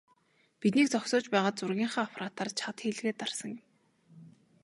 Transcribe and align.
"Биднийг 0.61 0.87
зогсоож 0.91 1.25
байгаад 1.33 1.55
зургийнхаа 1.59 2.03
аппаратаар 2.07 2.49
чад 2.59 2.77
хийлгээд 2.81 3.17
дарсан 3.19 3.49
юм" 3.59 3.63
гэв. 3.63 3.69